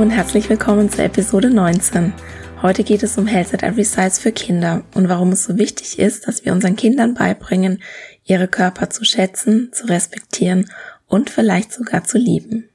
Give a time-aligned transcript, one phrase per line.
[0.00, 2.14] Und herzlich willkommen zur Episode 19.
[2.62, 5.98] Heute geht es um Health at Every Size für Kinder und warum es so wichtig
[5.98, 7.82] ist, dass wir unseren Kindern beibringen,
[8.24, 10.70] ihre Körper zu schätzen, zu respektieren
[11.06, 12.70] und vielleicht sogar zu lieben.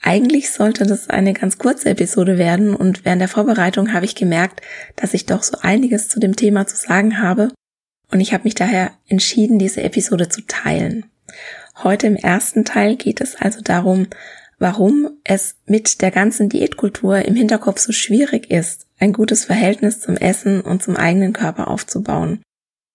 [0.00, 4.62] Eigentlich sollte das eine ganz kurze Episode werden und während der Vorbereitung habe ich gemerkt,
[4.96, 7.52] dass ich doch so einiges zu dem Thema zu sagen habe
[8.10, 11.04] und ich habe mich daher entschieden, diese Episode zu teilen.
[11.82, 14.06] Heute im ersten Teil geht es also darum,
[14.58, 20.16] warum es mit der ganzen Diätkultur im Hinterkopf so schwierig ist, ein gutes Verhältnis zum
[20.16, 22.42] Essen und zum eigenen Körper aufzubauen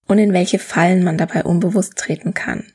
[0.07, 2.65] und in welche Fallen man dabei unbewusst treten kann.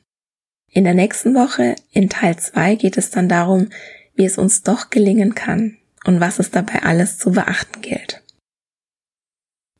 [0.71, 3.69] In der nächsten Woche, in Teil 2, geht es dann darum,
[4.15, 8.23] wie es uns doch gelingen kann und was es dabei alles zu beachten gilt.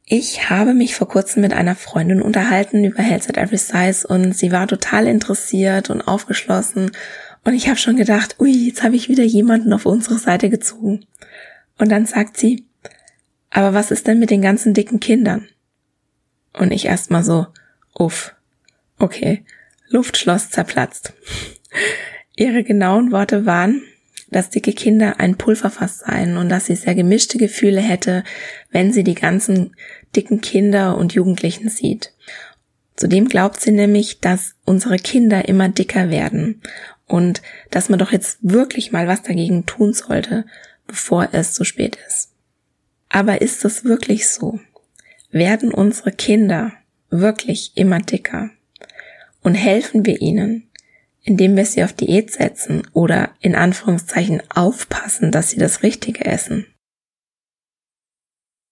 [0.09, 4.31] Ich habe mich vor kurzem mit einer Freundin unterhalten über Health at Every Size und
[4.37, 6.91] sie war total interessiert und aufgeschlossen
[7.47, 11.05] und ich habe schon gedacht, ui, jetzt habe ich wieder jemanden auf unsere Seite gezogen.
[11.77, 12.65] Und dann sagt sie,
[13.49, 15.47] aber was ist denn mit den ganzen dicken Kindern?
[16.51, 17.47] Und ich erstmal so,
[17.97, 18.35] uff,
[18.99, 19.45] okay,
[19.87, 21.13] Luftschloss zerplatzt.
[22.35, 23.81] Ihre genauen Worte waren,
[24.29, 28.25] dass dicke Kinder ein Pulverfass seien und dass sie sehr gemischte Gefühle hätte,
[28.71, 29.73] wenn sie die ganzen
[30.17, 32.11] dicken Kinder und Jugendlichen sieht.
[32.97, 36.61] Zudem glaubt sie nämlich, dass unsere Kinder immer dicker werden
[37.07, 37.41] und
[37.71, 40.45] dass man doch jetzt wirklich mal was dagegen tun sollte,
[40.85, 42.31] bevor es zu spät ist.
[43.09, 44.59] Aber ist es wirklich so?
[45.31, 46.73] Werden unsere Kinder
[47.09, 48.49] wirklich immer dicker?
[49.41, 50.69] Und helfen wir ihnen,
[51.23, 56.65] indem wir sie auf Diät setzen oder in Anführungszeichen aufpassen, dass sie das Richtige essen?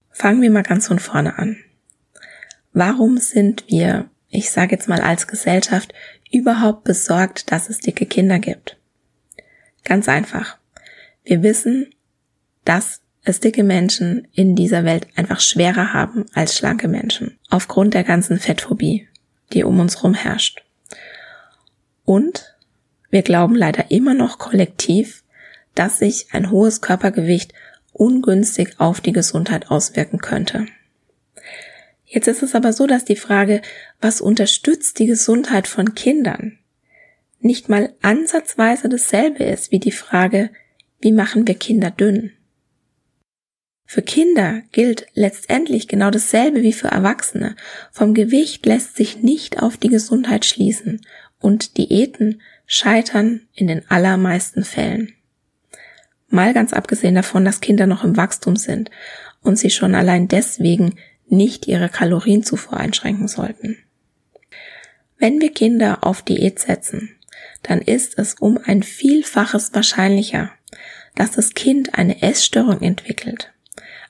[0.09, 1.57] Fangen wir mal ganz von vorne an.
[2.72, 5.94] Warum sind wir, ich sage jetzt mal als Gesellschaft,
[6.35, 8.78] überhaupt besorgt, dass es dicke Kinder gibt?
[9.84, 10.57] Ganz einfach.
[11.23, 11.88] Wir wissen,
[12.66, 17.38] dass es dicke Menschen in dieser Welt einfach schwerer haben als schlanke Menschen.
[17.50, 19.07] Aufgrund der ganzen Fettphobie,
[19.53, 20.63] die um uns herum herrscht.
[22.03, 22.56] Und
[23.09, 25.24] wir glauben leider immer noch kollektiv,
[25.74, 27.53] dass sich ein hohes Körpergewicht
[27.94, 30.66] ungünstig auf die Gesundheit auswirken könnte.
[32.16, 33.62] Jetzt ist es aber so, dass die Frage,
[34.00, 36.58] was unterstützt die Gesundheit von Kindern,
[37.42, 40.50] nicht mal ansatzweise dasselbe ist wie die Frage,
[41.02, 42.31] wie machen wir Kinder dünn?
[43.86, 47.58] Für Kinder gilt letztendlich genau dasselbe wie für Erwachsene.
[47.92, 51.02] Vom Gewicht lässt sich nicht auf die Gesundheit schließen
[51.42, 55.14] und Diäten scheitern in den allermeisten Fällen.
[56.30, 58.90] Mal ganz abgesehen davon, dass Kinder noch im Wachstum sind
[59.42, 60.96] und sie schon allein deswegen
[61.28, 63.77] nicht ihre Kalorienzufuhr einschränken sollten.
[65.18, 67.16] Wenn wir Kinder auf Diät setzen,
[67.63, 70.51] dann ist es um ein Vielfaches wahrscheinlicher,
[71.16, 73.54] dass das Kind eine Essstörung entwickelt,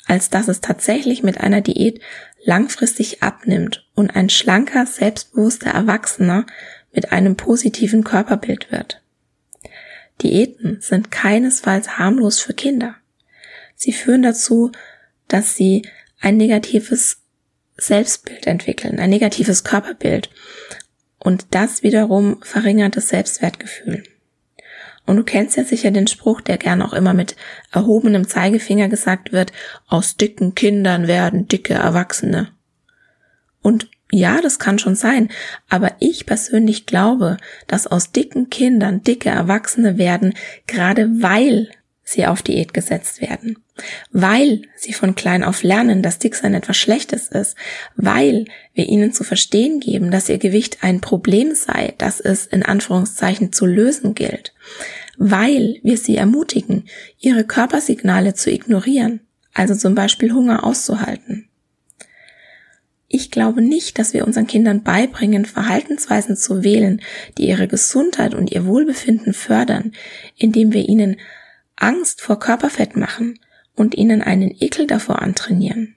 [0.08, 2.02] als dass es tatsächlich mit einer Diät
[2.44, 6.46] langfristig abnimmt und ein schlanker, selbstbewusster Erwachsener
[6.94, 9.02] mit einem positiven Körperbild wird.
[10.22, 12.96] Diäten sind keinesfalls harmlos für Kinder.
[13.76, 14.72] Sie führen dazu,
[15.28, 15.84] dass sie
[16.26, 17.22] ein negatives
[17.78, 20.32] Selbstbild entwickeln, ein negatives Körperbild.
[21.20, 24.04] Und das wiederum verringert das Selbstwertgefühl.
[25.06, 27.36] Und du kennst ja sicher den Spruch, der gern auch immer mit
[27.72, 29.54] erhobenem Zeigefinger gesagt wird,
[29.88, 32.50] aus dicken Kindern werden dicke Erwachsene.
[33.62, 35.30] Und ja, das kann schon sein,
[35.70, 37.38] aber ich persönlich glaube,
[37.68, 40.34] dass aus dicken Kindern dicke Erwachsene werden,
[40.66, 41.70] gerade weil
[42.08, 43.58] sie auf Diät gesetzt werden,
[44.12, 47.58] weil sie von klein auf lernen, dass Dicksein etwas Schlechtes ist,
[47.96, 52.62] weil wir ihnen zu verstehen geben, dass ihr Gewicht ein Problem sei, das es in
[52.62, 54.54] Anführungszeichen zu lösen gilt,
[55.18, 56.88] weil wir sie ermutigen,
[57.20, 59.22] ihre Körpersignale zu ignorieren,
[59.56, 61.50] also zum Beispiel Hunger auszuhalten.
[63.08, 67.02] Ich glaube nicht, dass wir unseren Kindern beibringen, Verhaltensweisen zu wählen,
[67.38, 69.94] die ihre Gesundheit und ihr Wohlbefinden fördern,
[70.36, 71.18] indem wir ihnen
[71.76, 73.40] Angst vor Körperfett machen
[73.76, 75.96] und ihnen einen Ekel davor antrainieren.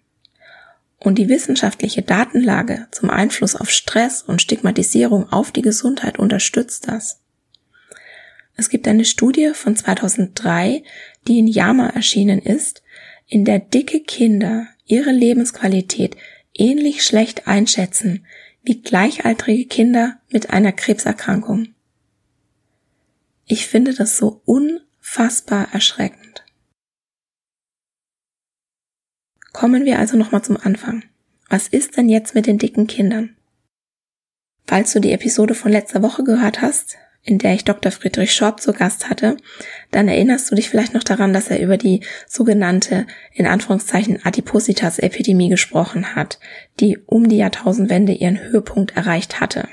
[0.98, 7.20] Und die wissenschaftliche Datenlage zum Einfluss auf Stress und Stigmatisierung auf die Gesundheit unterstützt das.
[8.56, 10.82] Es gibt eine Studie von 2003,
[11.28, 12.82] die in JAMA erschienen ist,
[13.28, 16.16] in der dicke Kinder ihre Lebensqualität
[16.54, 18.26] ähnlich schlecht einschätzen
[18.62, 21.68] wie gleichaltrige Kinder mit einer Krebserkrankung.
[23.46, 24.42] Ich finde das so
[25.08, 26.44] unfassbar erschreckend.
[29.52, 31.04] Kommen wir also nochmal zum Anfang.
[31.48, 33.34] Was ist denn jetzt mit den dicken Kindern?
[34.66, 37.90] Falls du die Episode von letzter Woche gehört hast, in der ich Dr.
[37.90, 39.38] Friedrich Schorb zu Gast hatte,
[39.90, 45.48] dann erinnerst du dich vielleicht noch daran, dass er über die sogenannte, in Anführungszeichen, Adipositas-Epidemie
[45.48, 46.38] gesprochen hat,
[46.80, 49.68] die um die Jahrtausendwende ihren Höhepunkt erreicht hatte.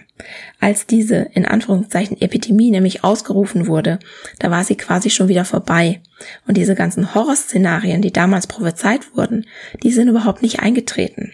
[0.60, 4.00] Als diese, in Anführungszeichen, Epidemie nämlich ausgerufen wurde,
[4.40, 6.02] da war sie quasi schon wieder vorbei.
[6.48, 9.46] Und diese ganzen Horrorszenarien, die damals prophezeit wurden,
[9.84, 11.34] die sind überhaupt nicht eingetreten.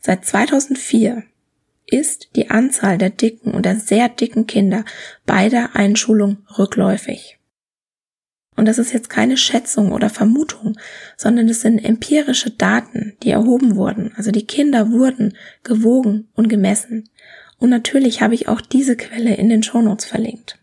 [0.00, 1.24] Seit 2004
[1.86, 4.84] ist die Anzahl der dicken und der sehr dicken Kinder
[5.26, 7.38] bei der Einschulung rückläufig.
[8.56, 10.76] Und das ist jetzt keine Schätzung oder Vermutung,
[11.16, 14.12] sondern es sind empirische Daten, die erhoben wurden.
[14.16, 17.08] Also die Kinder wurden gewogen und gemessen.
[17.60, 20.58] Und natürlich habe ich auch diese Quelle in den Shownotes verlinkt.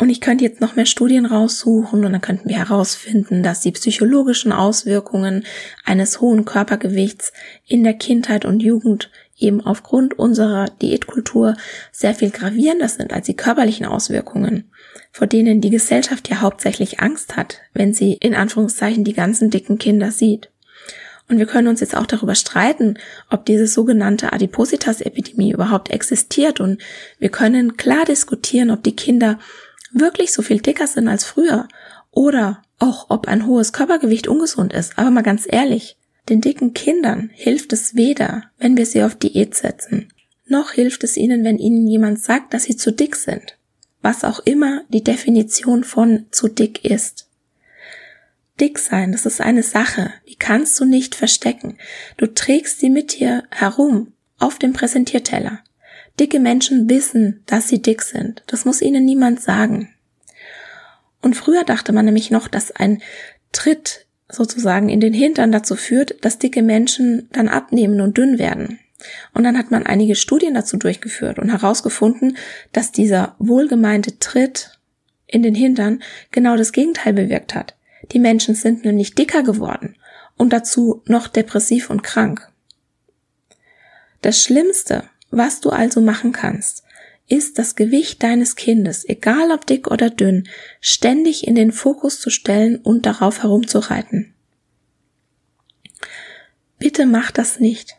[0.00, 3.72] Und ich könnte jetzt noch mehr Studien raussuchen und dann könnten wir herausfinden, dass die
[3.72, 5.44] psychologischen Auswirkungen
[5.84, 7.32] eines hohen Körpergewichts
[7.66, 11.56] in der Kindheit und Jugend eben aufgrund unserer Diätkultur
[11.90, 14.70] sehr viel gravierender sind als die körperlichen Auswirkungen,
[15.10, 19.78] vor denen die Gesellschaft ja hauptsächlich Angst hat, wenn sie in Anführungszeichen die ganzen dicken
[19.78, 20.48] Kinder sieht.
[21.28, 22.98] Und wir können uns jetzt auch darüber streiten,
[23.30, 26.58] ob diese sogenannte Adipositas-Epidemie überhaupt existiert.
[26.60, 26.80] Und
[27.18, 29.38] wir können klar diskutieren, ob die Kinder
[29.92, 31.68] wirklich so viel dicker sind als früher
[32.10, 34.98] oder auch ob ein hohes Körpergewicht ungesund ist.
[34.98, 35.96] Aber mal ganz ehrlich,
[36.28, 40.12] den dicken Kindern hilft es weder, wenn wir sie auf Diät setzen,
[40.46, 43.58] noch hilft es ihnen, wenn ihnen jemand sagt, dass sie zu dick sind.
[44.00, 47.27] Was auch immer die Definition von zu dick ist.
[48.60, 51.78] Dick sein, das ist eine Sache, die kannst du nicht verstecken.
[52.16, 55.60] Du trägst sie mit dir herum auf dem Präsentierteller.
[56.18, 58.42] Dicke Menschen wissen, dass sie dick sind.
[58.48, 59.94] Das muss ihnen niemand sagen.
[61.22, 63.00] Und früher dachte man nämlich noch, dass ein
[63.52, 68.78] Tritt sozusagen in den Hintern dazu führt, dass dicke Menschen dann abnehmen und dünn werden.
[69.32, 72.36] Und dann hat man einige Studien dazu durchgeführt und herausgefunden,
[72.72, 74.78] dass dieser wohlgemeinte Tritt
[75.26, 77.77] in den Hintern genau das Gegenteil bewirkt hat.
[78.12, 79.96] Die Menschen sind nämlich dicker geworden
[80.36, 82.50] und dazu noch depressiv und krank.
[84.22, 86.84] Das Schlimmste, was du also machen kannst,
[87.28, 90.48] ist das Gewicht deines Kindes, egal ob dick oder dünn,
[90.80, 94.34] ständig in den Fokus zu stellen und darauf herumzureiten.
[96.78, 97.96] Bitte mach das nicht.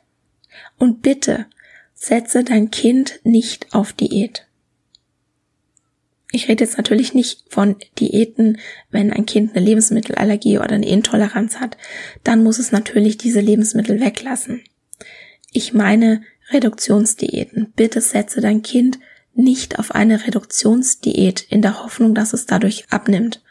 [0.77, 1.45] Und bitte
[1.93, 4.47] setze dein Kind nicht auf Diät.
[6.31, 8.59] Ich rede jetzt natürlich nicht von Diäten,
[8.91, 11.77] wenn ein Kind eine Lebensmittelallergie oder eine Intoleranz hat,
[12.23, 14.63] dann muss es natürlich diese Lebensmittel weglassen.
[15.51, 16.21] Ich meine
[16.51, 17.73] Reduktionsdiäten.
[17.75, 18.99] Bitte setze dein Kind
[19.33, 23.41] nicht auf eine Reduktionsdiät in der Hoffnung, dass es dadurch abnimmt.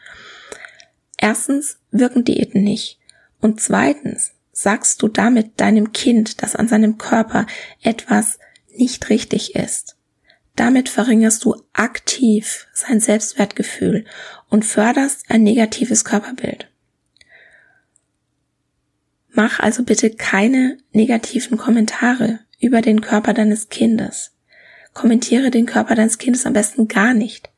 [1.17, 2.99] Erstens wirken Diäten nicht.
[3.41, 7.45] Und zweitens sagst du damit deinem Kind, dass an seinem Körper
[7.81, 8.39] etwas
[8.75, 9.97] nicht richtig ist.
[10.59, 14.03] Damit verringerst du aktiv sein Selbstwertgefühl
[14.49, 16.67] und förderst ein negatives Körperbild.
[19.29, 24.35] Mach also bitte keine negativen Kommentare über den Körper deines Kindes.
[24.93, 27.49] Kommentiere den Körper deines Kindes am besten gar nicht.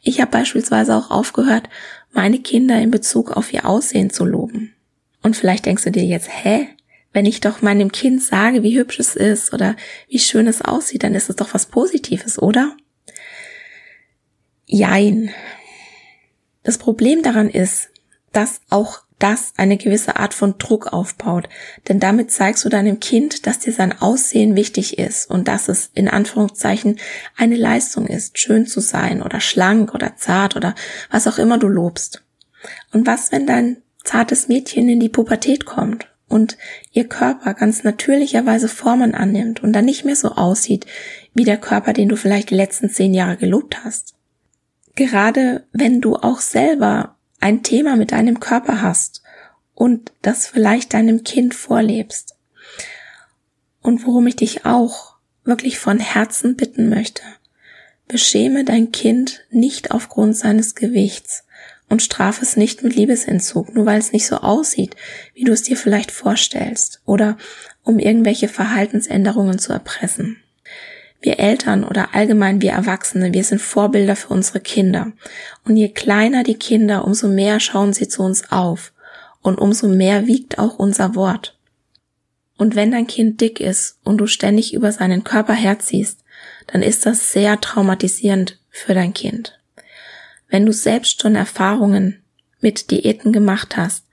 [0.00, 1.68] Ich habe beispielsweise auch aufgehört,
[2.12, 4.74] meine Kinder in Bezug auf ihr Aussehen zu loben.
[5.22, 6.66] Und vielleicht denkst du dir jetzt, hä?
[7.12, 9.76] Wenn ich doch meinem Kind sage, wie hübsch es ist oder
[10.08, 12.76] wie schön es aussieht, dann ist es doch was Positives, oder?
[14.66, 15.30] Jein.
[16.62, 17.88] Das Problem daran ist,
[18.32, 21.48] dass auch das eine gewisse Art von Druck aufbaut.
[21.88, 25.90] Denn damit zeigst du deinem Kind, dass dir sein Aussehen wichtig ist und dass es
[25.94, 26.98] in Anführungszeichen
[27.36, 30.74] eine Leistung ist, schön zu sein oder schlank oder zart oder
[31.10, 32.22] was auch immer du lobst.
[32.92, 36.58] Und was, wenn dein zartes Mädchen in die Pubertät kommt und
[36.92, 40.86] ihr Körper ganz natürlicherweise Formen annimmt und dann nicht mehr so aussieht
[41.34, 44.14] wie der Körper, den du vielleicht die letzten zehn Jahre gelobt hast?
[44.94, 49.22] Gerade wenn du auch selber ein Thema mit deinem Körper hast
[49.74, 52.36] und das vielleicht deinem Kind vorlebst.
[53.80, 57.22] Und worum ich dich auch wirklich von Herzen bitten möchte,
[58.08, 61.44] beschäme dein Kind nicht aufgrund seines Gewichts
[61.88, 64.94] und strafe es nicht mit Liebesentzug, nur weil es nicht so aussieht,
[65.34, 67.36] wie du es dir vielleicht vorstellst, oder
[67.82, 70.36] um irgendwelche Verhaltensänderungen zu erpressen.
[71.20, 75.12] Wir Eltern oder allgemein wir Erwachsene, wir sind Vorbilder für unsere Kinder.
[75.64, 78.92] Und je kleiner die Kinder, umso mehr schauen sie zu uns auf.
[79.42, 81.58] Und umso mehr wiegt auch unser Wort.
[82.56, 86.20] Und wenn dein Kind dick ist und du ständig über seinen Körper herziehst,
[86.66, 89.58] dann ist das sehr traumatisierend für dein Kind.
[90.48, 92.22] Wenn du selbst schon Erfahrungen
[92.60, 94.06] mit Diäten gemacht hast,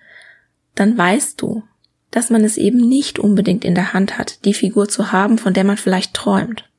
[0.75, 1.63] dann weißt du,
[2.11, 5.53] dass man es eben nicht unbedingt in der Hand hat, die Figur zu haben, von
[5.53, 6.69] der man vielleicht träumt.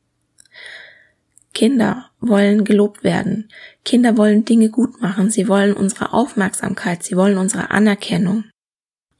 [1.52, 3.48] Kinder wollen gelobt werden.
[3.84, 5.30] Kinder wollen Dinge gut machen.
[5.30, 7.02] Sie wollen unsere Aufmerksamkeit.
[7.02, 8.44] Sie wollen unsere Anerkennung.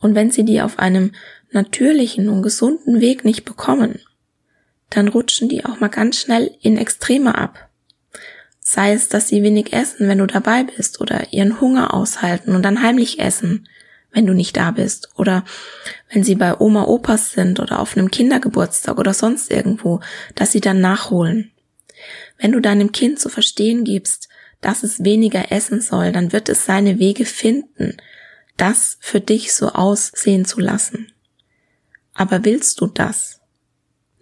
[0.00, 1.12] Und wenn sie die auf einem
[1.50, 4.00] natürlichen und gesunden Weg nicht bekommen,
[4.90, 7.70] dann rutschen die auch mal ganz schnell in Extreme ab.
[8.68, 12.64] Sei es, dass sie wenig essen, wenn du dabei bist, oder ihren Hunger aushalten und
[12.64, 13.68] dann heimlich essen,
[14.10, 15.44] wenn du nicht da bist, oder
[16.10, 20.00] wenn sie bei Oma Opas sind oder auf einem Kindergeburtstag oder sonst irgendwo,
[20.34, 21.52] dass sie dann nachholen.
[22.38, 24.28] Wenn du deinem Kind zu verstehen gibst,
[24.60, 27.96] dass es weniger essen soll, dann wird es seine Wege finden,
[28.56, 31.12] das für dich so aussehen zu lassen.
[32.14, 33.35] Aber willst du das?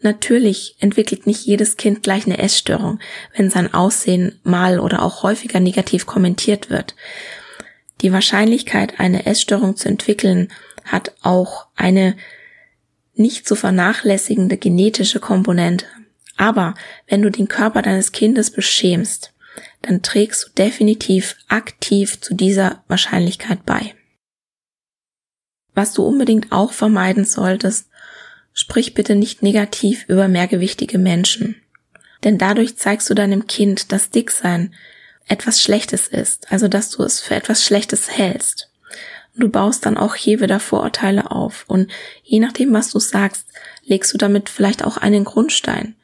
[0.05, 3.01] Natürlich entwickelt nicht jedes Kind gleich eine Essstörung,
[3.35, 6.95] wenn sein Aussehen mal oder auch häufiger negativ kommentiert wird.
[8.03, 10.53] Die Wahrscheinlichkeit, eine Essstörung zu entwickeln,
[10.85, 12.19] hat auch eine
[13.15, 15.87] nicht zu vernachlässigende genetische Komponente.
[16.37, 16.75] Aber
[17.09, 19.33] wenn du den Körper deines Kindes beschämst,
[19.81, 23.95] dann trägst du definitiv aktiv zu dieser Wahrscheinlichkeit bei.
[25.73, 27.89] Was du unbedingt auch vermeiden solltest,
[28.55, 31.57] sprich bitte nicht negativ über mehrgewichtige Menschen.
[32.23, 34.75] Denn dadurch zeigst du deinem Kind, dass Dicksein
[35.27, 38.71] etwas Schlechtes ist, also dass du es für etwas Schlechtes hältst.
[39.35, 41.91] Und du baust dann auch hier wieder Vorurteile auf und
[42.23, 43.47] je nachdem, was du sagst,
[43.83, 45.97] legst du damit vielleicht auch einen Grundstein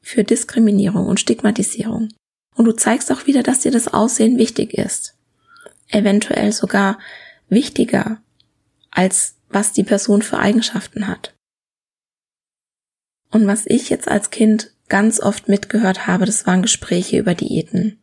[0.00, 2.08] für Diskriminierung und Stigmatisierung.
[2.56, 5.14] Und du zeigst auch wieder, dass dir das Aussehen wichtig ist.
[5.88, 6.98] Eventuell sogar
[7.48, 8.22] wichtiger,
[8.90, 11.34] als was die Person für Eigenschaften hat.
[13.30, 17.98] Und was ich jetzt als Kind ganz oft mitgehört habe, das waren Gespräche über Diäten.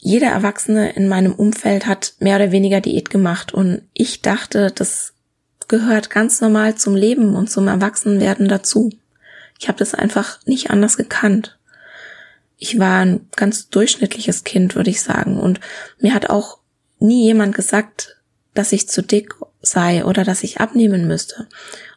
[0.00, 5.12] Jeder Erwachsene in meinem Umfeld hat mehr oder weniger Diät gemacht und ich dachte, das
[5.68, 8.90] gehört ganz normal zum Leben und zum Erwachsenwerden dazu.
[9.58, 11.58] Ich habe das einfach nicht anders gekannt.
[12.56, 15.38] Ich war ein ganz durchschnittliches Kind, würde ich sagen.
[15.38, 15.60] Und
[15.98, 16.58] mir hat auch
[16.98, 18.16] nie jemand gesagt,
[18.54, 21.46] dass ich zu dick sei oder dass ich abnehmen müsste.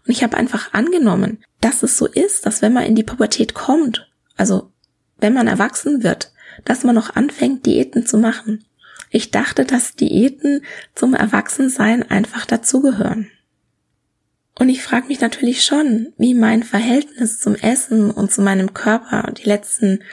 [0.05, 3.53] Und ich habe einfach angenommen, dass es so ist, dass wenn man in die Pubertät
[3.53, 4.71] kommt, also
[5.17, 6.31] wenn man erwachsen wird,
[6.65, 8.65] dass man noch anfängt, Diäten zu machen.
[9.09, 13.29] Ich dachte, dass Diäten zum Erwachsensein einfach dazugehören.
[14.59, 19.31] Und ich frage mich natürlich schon, wie mein Verhältnis zum Essen und zu meinem Körper
[19.31, 20.03] die letzten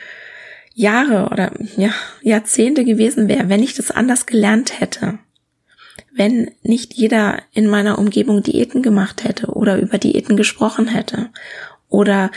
[0.74, 1.92] Jahre oder ja,
[2.22, 5.18] Jahrzehnte gewesen wäre, wenn ich das anders gelernt hätte.
[6.12, 11.30] Wenn nicht jeder in meiner Umgebung Diäten gemacht hätte oder über Diäten gesprochen hätte
[11.88, 12.30] oder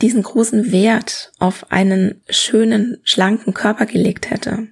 [0.00, 4.68] diesen großen Wert auf einen schönen, schlanken Körper gelegt hätte.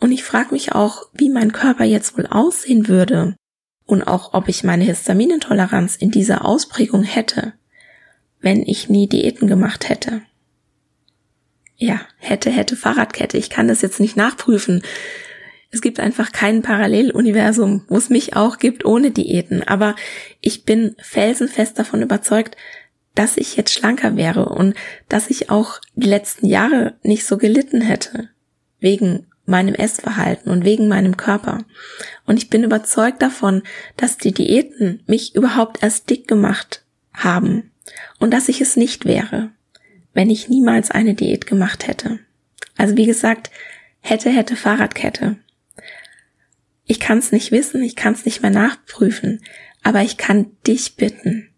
[0.00, 3.36] Und ich frage mich auch, wie mein Körper jetzt wohl aussehen würde,
[3.86, 7.54] und auch ob ich meine Histaminintoleranz in dieser Ausprägung hätte,
[8.40, 10.22] wenn ich nie Diäten gemacht hätte.
[11.76, 13.38] Ja, hätte, hätte Fahrradkette.
[13.38, 14.82] Ich kann das jetzt nicht nachprüfen.
[15.70, 19.62] Es gibt einfach kein Paralleluniversum, wo es mich auch gibt ohne Diäten.
[19.62, 19.96] Aber
[20.40, 22.56] ich bin felsenfest davon überzeugt,
[23.14, 24.74] dass ich jetzt schlanker wäre und
[25.08, 28.28] dass ich auch die letzten Jahre nicht so gelitten hätte.
[28.78, 31.64] Wegen meinem Essverhalten und wegen meinem Körper.
[32.26, 33.62] Und ich bin überzeugt davon,
[33.96, 37.70] dass die Diäten mich überhaupt erst dick gemacht haben
[38.18, 39.50] und dass ich es nicht wäre,
[40.12, 42.18] wenn ich niemals eine Diät gemacht hätte.
[42.76, 43.50] Also wie gesagt,
[44.00, 45.36] hätte, hätte Fahrradkette.
[46.86, 49.42] Ich kann es nicht wissen, ich kann es nicht mehr nachprüfen,
[49.82, 51.48] aber ich kann dich bitten,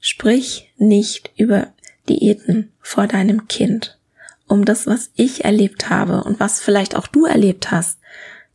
[0.00, 1.72] sprich nicht über
[2.08, 3.98] Diäten vor deinem Kind,
[4.46, 7.98] um das, was ich erlebt habe und was vielleicht auch du erlebt hast,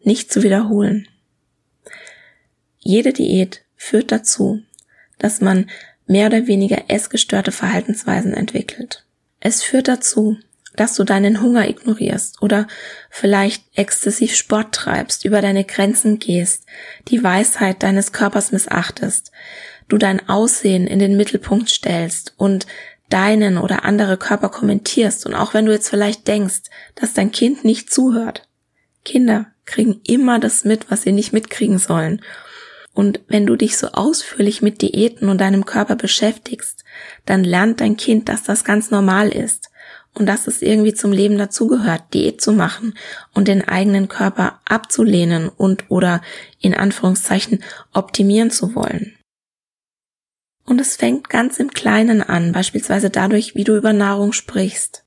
[0.01, 1.07] nicht zu wiederholen.
[2.79, 4.61] Jede Diät führt dazu,
[5.17, 5.69] dass man
[6.07, 9.05] mehr oder weniger essgestörte Verhaltensweisen entwickelt.
[9.39, 10.37] Es führt dazu,
[10.75, 12.67] dass du deinen Hunger ignorierst oder
[13.09, 16.65] vielleicht exzessiv Sport treibst, über deine Grenzen gehst,
[17.07, 19.31] die Weisheit deines Körpers missachtest,
[19.87, 22.65] du dein Aussehen in den Mittelpunkt stellst und
[23.09, 26.63] deinen oder andere Körper kommentierst und auch wenn du jetzt vielleicht denkst,
[26.95, 28.47] dass dein Kind nicht zuhört.
[29.03, 32.21] Kinder kriegen immer das mit, was sie nicht mitkriegen sollen.
[32.93, 36.83] Und wenn du dich so ausführlich mit Diäten und deinem Körper beschäftigst,
[37.25, 39.69] dann lernt dein Kind, dass das ganz normal ist
[40.15, 42.95] und dass es irgendwie zum Leben dazugehört, Diät zu machen
[43.33, 46.21] und den eigenen Körper abzulehnen und oder
[46.59, 49.17] in Anführungszeichen optimieren zu wollen.
[50.65, 55.05] Und es fängt ganz im Kleinen an, beispielsweise dadurch, wie du über Nahrung sprichst.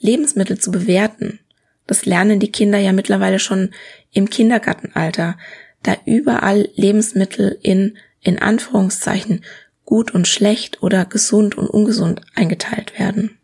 [0.00, 1.38] Lebensmittel zu bewerten,
[1.86, 3.72] das lernen die Kinder ja mittlerweile schon
[4.10, 5.36] im Kindergartenalter,
[5.82, 9.44] da überall Lebensmittel in, in Anführungszeichen,
[9.84, 13.38] gut und schlecht oder gesund und ungesund eingeteilt werden.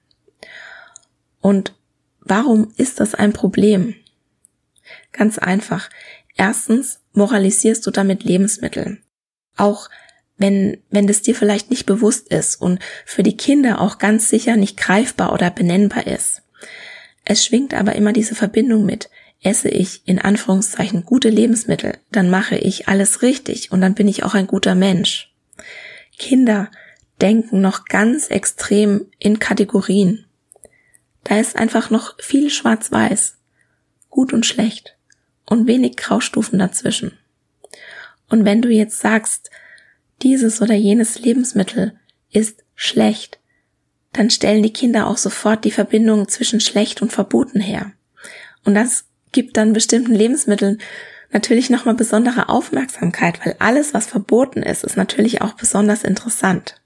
[1.40, 1.74] Und
[2.20, 3.94] warum ist das ein Problem?
[5.12, 5.90] Ganz einfach.
[6.36, 8.98] Erstens moralisierst du damit Lebensmittel.
[9.56, 9.88] Auch
[10.36, 14.56] wenn, wenn das dir vielleicht nicht bewusst ist und für die Kinder auch ganz sicher
[14.56, 16.42] nicht greifbar oder benennbar ist.
[17.24, 19.10] Es schwingt aber immer diese Verbindung mit.
[19.42, 24.24] Esse ich in Anführungszeichen gute Lebensmittel, dann mache ich alles richtig und dann bin ich
[24.24, 25.32] auch ein guter Mensch.
[26.18, 26.70] Kinder
[27.20, 30.24] denken noch ganz extrem in Kategorien.
[31.28, 33.36] Da ist einfach noch viel schwarz-weiß,
[34.08, 34.96] gut und schlecht
[35.44, 37.18] und wenig Graustufen dazwischen.
[38.30, 39.50] Und wenn du jetzt sagst,
[40.22, 41.98] dieses oder jenes Lebensmittel
[42.30, 43.38] ist schlecht,
[44.12, 47.92] dann stellen die Kinder auch sofort die Verbindung zwischen schlecht und verboten her.
[48.64, 50.78] Und das gibt dann bestimmten Lebensmitteln
[51.30, 56.80] natürlich nochmal besondere Aufmerksamkeit, weil alles, was verboten ist, ist natürlich auch besonders interessant.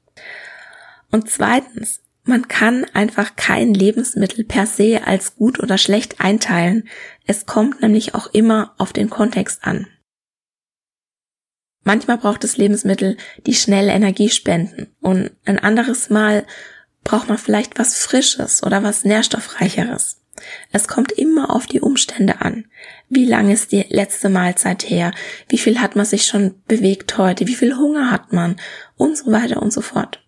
[1.12, 6.88] Und zweitens, man kann einfach kein Lebensmittel per se als gut oder schlecht einteilen.
[7.26, 9.88] Es kommt nämlich auch immer auf den Kontext an.
[11.84, 16.46] Manchmal braucht es Lebensmittel, die schnell Energie spenden und ein anderes Mal
[17.02, 20.20] braucht man vielleicht was Frisches oder was Nährstoffreicheres.
[20.70, 22.66] Es kommt immer auf die Umstände an.
[23.08, 25.12] Wie lang ist die letzte Mahlzeit her?
[25.48, 27.48] Wie viel hat man sich schon bewegt heute?
[27.48, 28.60] Wie viel Hunger hat man?
[28.96, 30.21] Und so weiter und so fort.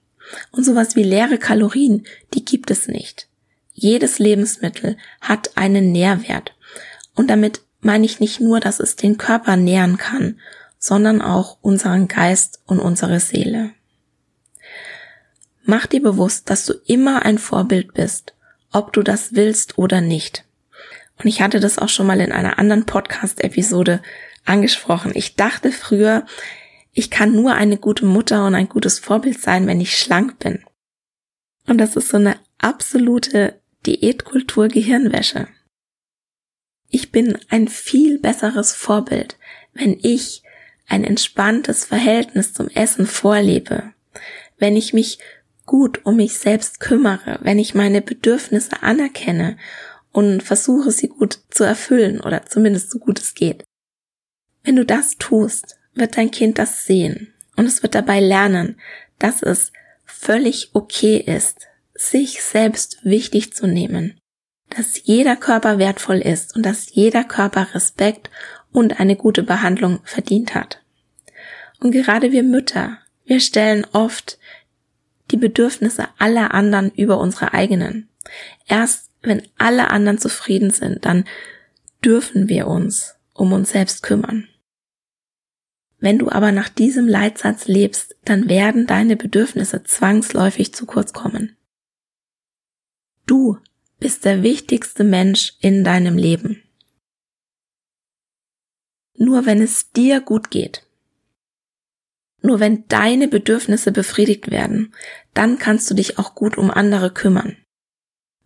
[0.50, 3.28] Und sowas wie leere Kalorien, die gibt es nicht.
[3.72, 6.54] Jedes Lebensmittel hat einen Nährwert.
[7.14, 10.38] Und damit meine ich nicht nur, dass es den Körper nähren kann,
[10.78, 13.70] sondern auch unseren Geist und unsere Seele.
[15.64, 18.34] Mach dir bewusst, dass du immer ein Vorbild bist,
[18.70, 20.44] ob du das willst oder nicht.
[21.18, 24.02] Und ich hatte das auch schon mal in einer anderen Podcast-Episode
[24.44, 25.12] angesprochen.
[25.14, 26.26] Ich dachte früher,
[26.94, 30.64] ich kann nur eine gute Mutter und ein gutes Vorbild sein, wenn ich schlank bin.
[31.66, 35.48] Und das ist so eine absolute Diätkultur Gehirnwäsche.
[36.88, 39.36] Ich bin ein viel besseres Vorbild,
[39.72, 40.44] wenn ich
[40.86, 43.92] ein entspanntes Verhältnis zum Essen vorlebe,
[44.58, 45.18] wenn ich mich
[45.66, 49.56] gut um mich selbst kümmere, wenn ich meine Bedürfnisse anerkenne
[50.12, 53.64] und versuche sie gut zu erfüllen oder zumindest so gut es geht.
[54.62, 58.76] Wenn du das tust, wird dein Kind das sehen und es wird dabei lernen,
[59.18, 59.72] dass es
[60.04, 64.18] völlig okay ist, sich selbst wichtig zu nehmen,
[64.70, 68.30] dass jeder Körper wertvoll ist und dass jeder Körper Respekt
[68.72, 70.82] und eine gute Behandlung verdient hat.
[71.80, 74.38] Und gerade wir Mütter, wir stellen oft
[75.30, 78.08] die Bedürfnisse aller anderen über unsere eigenen.
[78.66, 81.24] Erst wenn alle anderen zufrieden sind, dann
[82.04, 84.48] dürfen wir uns um uns selbst kümmern.
[86.04, 91.56] Wenn du aber nach diesem Leitsatz lebst, dann werden deine Bedürfnisse zwangsläufig zu kurz kommen.
[93.24, 93.56] Du
[94.00, 96.62] bist der wichtigste Mensch in deinem Leben.
[99.16, 100.86] Nur wenn es dir gut geht,
[102.42, 104.94] nur wenn deine Bedürfnisse befriedigt werden,
[105.32, 107.56] dann kannst du dich auch gut um andere kümmern.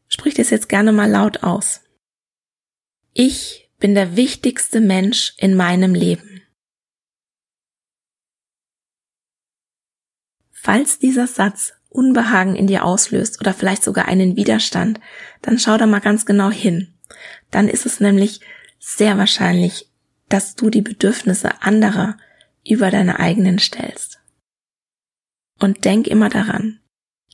[0.06, 1.80] Sprich das jetzt gerne mal laut aus.
[3.14, 6.37] Ich bin der wichtigste Mensch in meinem Leben.
[10.60, 15.00] Falls dieser Satz Unbehagen in dir auslöst oder vielleicht sogar einen Widerstand,
[15.40, 16.94] dann schau da mal ganz genau hin.
[17.50, 18.40] Dann ist es nämlich
[18.78, 19.88] sehr wahrscheinlich
[20.28, 22.16] dass du die Bedürfnisse anderer
[22.66, 24.20] über deine eigenen stellst.
[25.58, 26.80] Und denk immer daran,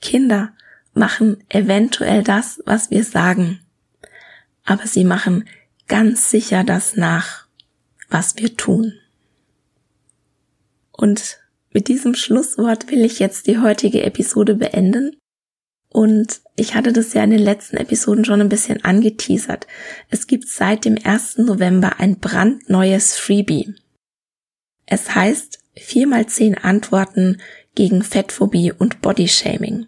[0.00, 0.52] Kinder
[0.94, 3.60] machen eventuell das, was wir sagen,
[4.64, 5.48] aber sie machen
[5.88, 7.46] ganz sicher das nach,
[8.08, 8.94] was wir tun.
[10.92, 11.40] Und
[11.74, 15.16] mit diesem Schlusswort will ich jetzt die heutige Episode beenden.
[15.88, 19.66] Und ich hatte das ja in den letzten Episoden schon ein bisschen angeteasert.
[20.08, 21.38] Es gibt seit dem 1.
[21.38, 23.74] November ein brandneues Freebie.
[24.86, 27.40] Es heißt 4 mal 10 Antworten
[27.74, 29.86] gegen Fettphobie und Bodyshaming.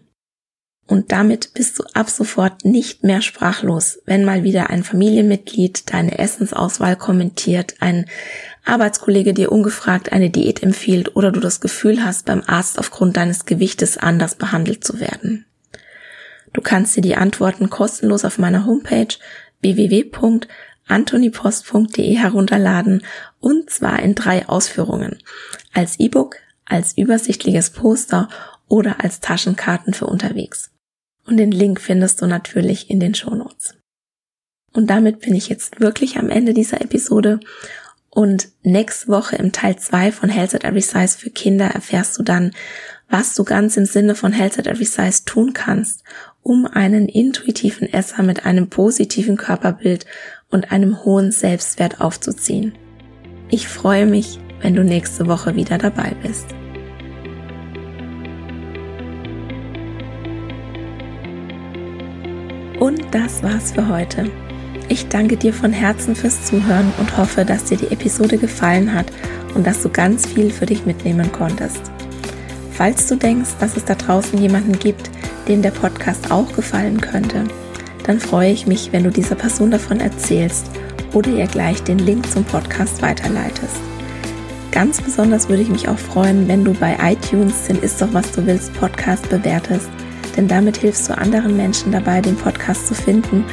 [0.87, 6.17] Und damit bist du ab sofort nicht mehr sprachlos, wenn mal wieder ein Familienmitglied deine
[6.17, 8.05] Essensauswahl kommentiert, ein
[8.67, 13.45] Arbeitskollege dir ungefragt eine Diät empfiehlt oder du das Gefühl hast, beim Arzt aufgrund deines
[13.45, 15.45] Gewichtes anders behandelt zu werden.
[16.53, 19.13] Du kannst dir die Antworten kostenlos auf meiner Homepage
[19.61, 23.03] www.antonipost.de herunterladen
[23.39, 25.19] und zwar in drei Ausführungen.
[25.73, 28.29] Als E-Book, als übersichtliches Poster
[28.67, 30.71] oder als Taschenkarten für unterwegs.
[31.25, 33.75] Und den Link findest du natürlich in den Shownotes.
[34.73, 37.39] Und damit bin ich jetzt wirklich am Ende dieser Episode.
[38.09, 42.23] Und nächste Woche im Teil 2 von Health at Every Size für Kinder erfährst du
[42.23, 42.51] dann,
[43.09, 46.03] was du ganz im Sinne von Health at Every Size tun kannst,
[46.41, 50.05] um einen intuitiven Esser mit einem positiven Körperbild
[50.49, 52.73] und einem hohen Selbstwert aufzuziehen.
[53.49, 56.47] Ich freue mich, wenn du nächste Woche wieder dabei bist.
[62.79, 64.29] Und das war's für heute.
[64.89, 69.07] Ich danke dir von Herzen fürs Zuhören und hoffe, dass dir die Episode gefallen hat
[69.53, 71.81] und dass du ganz viel für dich mitnehmen konntest.
[72.71, 75.09] Falls du denkst, dass es da draußen jemanden gibt,
[75.47, 77.43] dem der Podcast auch gefallen könnte,
[78.05, 80.71] dann freue ich mich, wenn du dieser Person davon erzählst
[81.13, 83.81] oder ihr gleich den Link zum Podcast weiterleitest.
[84.71, 88.31] Ganz besonders würde ich mich auch freuen, wenn du bei iTunes den Ist doch was
[88.31, 89.89] du willst Podcast bewertest
[90.37, 93.43] denn damit hilfst du anderen Menschen dabei, den Podcast zu finden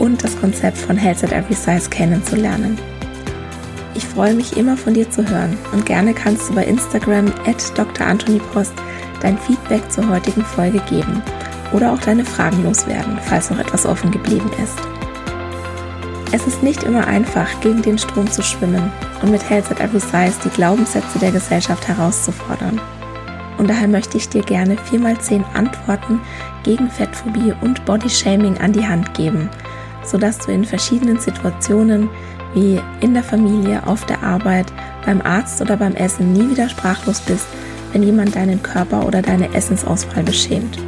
[0.00, 2.76] und das Konzept von Health at Every Size kennenzulernen.
[3.94, 7.78] Ich freue mich immer von dir zu hören und gerne kannst du bei Instagram at
[7.78, 8.06] Dr.
[8.52, 8.72] Post
[9.20, 11.22] dein Feedback zur heutigen Folge geben
[11.72, 14.78] oder auch deine Fragen loswerden, falls noch etwas offen geblieben ist.
[16.32, 20.00] Es ist nicht immer einfach, gegen den Strom zu schwimmen und mit Health at Every
[20.00, 22.80] Size die Glaubenssätze der Gesellschaft herauszufordern.
[23.58, 26.20] Und daher möchte ich dir gerne 4x10 Antworten
[26.62, 29.50] gegen Fettphobie und Bodyshaming an die Hand geben,
[30.04, 32.08] sodass du in verschiedenen Situationen
[32.54, 34.66] wie in der Familie, auf der Arbeit,
[35.04, 37.46] beim Arzt oder beim Essen nie wieder sprachlos bist,
[37.92, 40.78] wenn jemand deinen Körper oder deine Essensauswahl beschämt.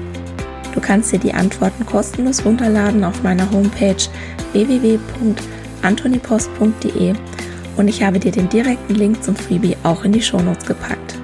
[0.74, 3.96] Du kannst dir die Antworten kostenlos runterladen auf meiner Homepage
[4.52, 7.14] www.antonipost.de
[7.76, 11.18] und ich habe dir den direkten Link zum Freebie auch in die Shownotes gepackt.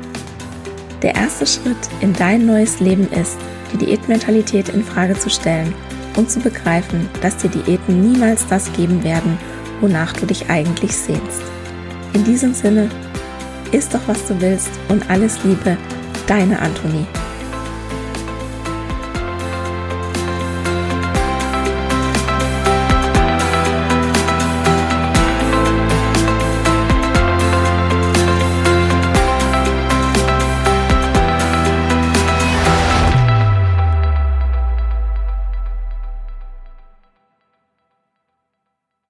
[1.02, 3.38] Der erste Schritt in dein neues Leben ist,
[3.72, 5.72] die Diätmentalität in Frage zu stellen
[6.18, 9.38] und zu begreifen, dass dir Diäten niemals das geben werden,
[9.80, 11.42] wonach du dich eigentlich sehnst.
[12.12, 12.90] In diesem Sinne,
[13.70, 15.78] isst doch was du willst und alles Liebe,
[16.26, 17.06] deine Antonie.